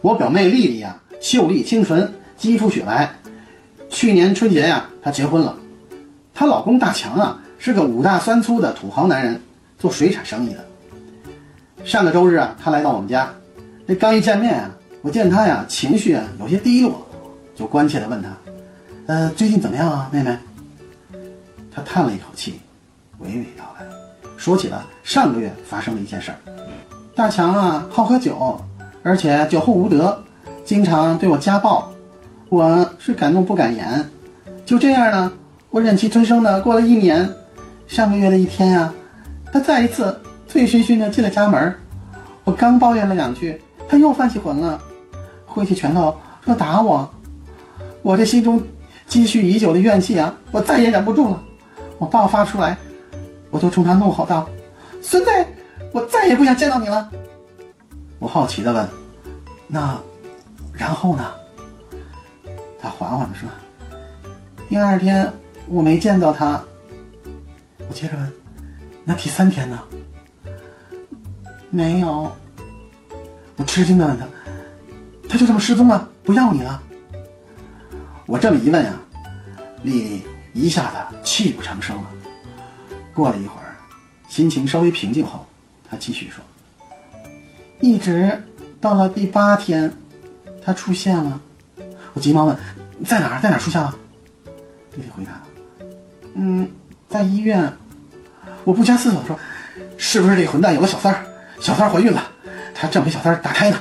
[0.00, 3.12] 我表妹丽丽呀，秀丽清纯，肌肤雪白。
[3.90, 5.56] 去年春节呀，她结婚了。
[6.32, 9.40] 她老公大强啊，是个五大三粗的土豪男人，
[9.78, 10.64] 做水产生意的。
[11.84, 13.32] 上个周日啊，他来到我们家，
[13.86, 14.70] 这刚一见面啊，
[15.02, 17.06] 我见他呀，情绪啊有些低落，
[17.56, 18.28] 就关切地问他
[19.06, 20.36] ：“呃，最近怎么样啊，妹妹？”
[21.74, 22.60] 他叹了一口气，
[23.22, 23.86] 娓娓道来，
[24.36, 26.38] 说起了上个月发生的一件事儿。
[27.14, 28.60] 大强啊，好喝酒，
[29.02, 30.22] 而且酒后无德，
[30.64, 31.90] 经常对我家暴，
[32.48, 34.04] 我是敢怒不敢言。
[34.64, 35.32] 就这样呢，
[35.70, 37.28] 我忍气吞声的过了一年。
[37.86, 38.92] 上个月的一天呀，
[39.50, 40.14] 他再一次
[40.46, 41.74] 醉醺醺的进了家门，
[42.44, 43.58] 我刚抱怨了两句，
[43.88, 44.78] 他又犯起浑了，
[45.46, 47.08] 挥起拳头说打我。
[48.02, 48.62] 我这心中
[49.06, 51.42] 积蓄已久的怨气啊，我再也忍不住了。
[51.96, 52.76] 我爆发出来，
[53.50, 54.46] 我就冲他怒吼道
[55.00, 55.30] ：“孙子，
[55.92, 57.10] 我再也不想见到你了。”
[58.18, 58.88] 我好奇的问
[59.66, 60.00] ：“那，
[60.72, 61.32] 然后呢？”
[62.80, 63.48] 他缓缓的说
[64.68, 65.32] ：“第二天
[65.66, 66.62] 我没见到他。”
[67.88, 68.32] 我接着问
[69.04, 69.78] ：“那第三天呢？”
[71.70, 72.30] 没有。
[73.56, 74.26] 我吃惊的问他
[75.28, 76.82] ：“他就这么失踪了，不要你了？”
[78.26, 78.92] 我这么一问呀，
[79.82, 80.26] 丽丽。
[80.54, 82.10] 一下子泣不成声了。
[83.14, 83.76] 过了一会儿，
[84.28, 85.46] 心情稍微平静后，
[85.88, 86.42] 她继续说
[87.80, 88.42] ：“一直
[88.80, 89.92] 到了第八天，
[90.64, 91.40] 他出现了。”
[92.14, 92.56] 我急忙问
[93.06, 93.40] ：“在哪儿？
[93.40, 93.94] 在哪儿出现了？”
[94.96, 95.40] 丽丽回答
[96.34, 96.68] ：“嗯，
[97.08, 97.72] 在医院。”
[98.64, 99.38] 我不加思索说
[99.96, 101.24] ：“是不是这混蛋有了小三儿？
[101.60, 102.22] 小三儿怀孕了，
[102.74, 103.78] 他正给小三儿打胎呢？”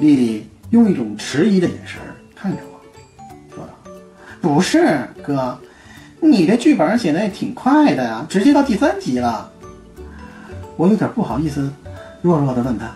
[0.00, 2.00] 丽丽用一种迟疑的眼神
[2.34, 3.54] 看着我。
[3.54, 3.72] 说道
[4.40, 5.58] 不是哥，
[6.20, 9.50] 你这剧本写的也挺快的呀，直接到第三集了。
[10.76, 11.70] 我有点不好意思，
[12.22, 12.90] 弱弱的问他：“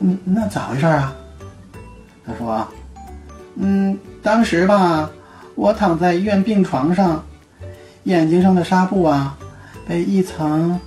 [0.00, 1.14] 嗯，那咋回事啊？”
[2.26, 2.66] 他说
[3.56, 5.10] ：“嗯，当时吧，
[5.54, 7.24] 我躺在医院病床上，
[8.04, 9.36] 眼睛上的纱布啊，
[9.86, 10.80] 被一层、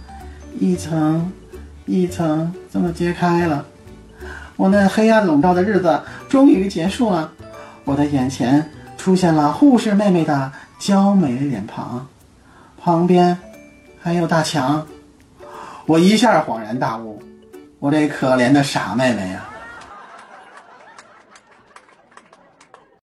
[0.59, 1.31] 一层、
[1.85, 3.65] 一层这么揭开了。
[4.55, 7.31] 我那黑暗笼罩的日子终于结束了，
[7.83, 12.05] 我的眼前。”出现了护士妹妹的娇美脸庞，
[12.81, 13.37] 旁边
[14.01, 14.85] 还有大强，
[15.85, 17.21] 我一下恍然大悟，
[17.79, 19.56] 我这可怜的傻妹妹呀！